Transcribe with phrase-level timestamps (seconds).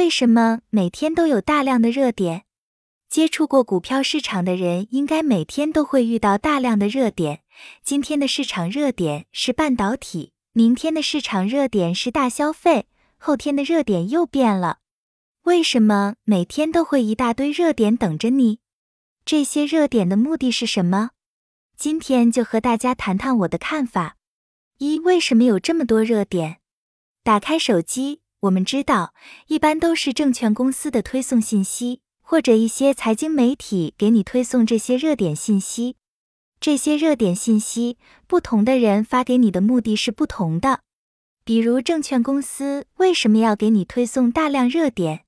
[0.00, 2.44] 为什么每天都有大量的热点？
[3.10, 7.42] 接触过股票市场的人，应该每天都会遇到大量的热点。
[7.84, 12.86] 今天的市场热点是半导体，明天的市场热点是大消费，
[13.18, 14.78] 后天的热点又变了。
[15.42, 18.60] 为什么每天都会一大堆热点等着你？
[19.26, 21.10] 这些热点的目的是什么？
[21.76, 24.16] 今天就和大家谈谈我的看法。
[24.78, 26.60] 一、为什么有这么多热点？
[27.22, 29.14] 打开手机，我们知道，
[29.48, 32.00] 一般都是证券公司的推送信息。
[32.22, 35.96] 或者一些财经媒体给你推送这些热点信息，
[36.60, 40.82] 这些热点信息不同的人发给你的目的是不同的。
[41.42, 45.24] 比如证券公司为什么要给你推送大量热点？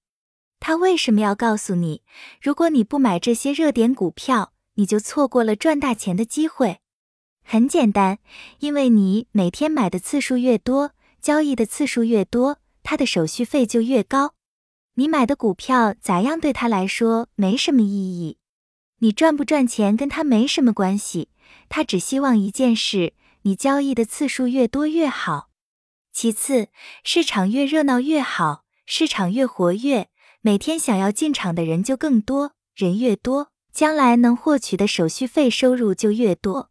[0.61, 2.03] 他为什么要告诉你，
[2.41, 6.79] 如果你不买这些热点股票，你就错过了赚大钱的机会？
[7.43, 8.21] 很简单，
[8.61, 14.35] 因为你每天买的次数越多，交易的次数越多，它的手续费就越高。
[14.95, 18.37] 你买的股票咋样对他来说没什么意义，
[18.99, 21.31] 你赚不赚钱跟他没什么关系，
[21.69, 25.49] 他只希望一件事，你交易的次数越多越好。
[26.13, 26.69] 其次，
[27.03, 30.11] 市场越热闹越好，市场越活跃，
[30.43, 36.71] 每天想要进场的人就更多，人越多，将来能获取的手续费收入就越多。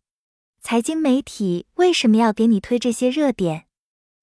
[0.62, 3.66] 财经媒体为什么要给你推这些热点？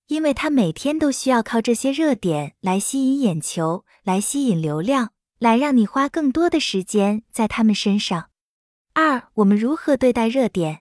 [0.09, 8.31] 因为他每天都需要靠这些热点来吸引眼球，来吸引流量，来让你花更多的时间在他们身上。
[8.95, 10.81] 二，我们如何对待热点？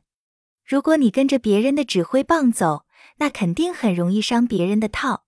[0.65, 2.85] 如果你跟着别人的指挥棒走，
[3.17, 5.25] 那肯定很容易伤别人的套。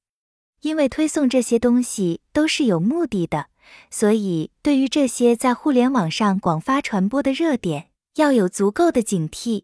[0.62, 3.48] 因为推送这些东西都是有目的的，
[3.92, 9.64] 所以对于这些在互联网上广发传播的热点，要有足够的警惕。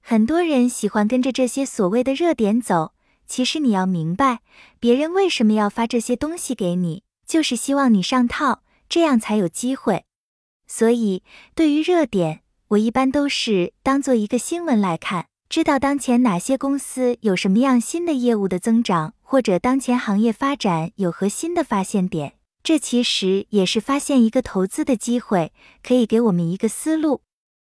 [0.00, 2.92] 很多人喜欢跟着这些所谓的热点走。
[3.26, 4.40] 其实你要明白，
[4.78, 10.04] 别人为什么要发这些东西给你，就是希望你上套，这样才有机会。
[10.66, 11.22] 所以，
[11.54, 22.34] 对于热点，我一般都是当做一个新闻来看，知道当前哪些公司有什么样新的业务的增长，或者当前行业发展有何新的发现点。
[22.62, 27.22] 这其实也是发现一个投资的机会，可以给我们一个思路。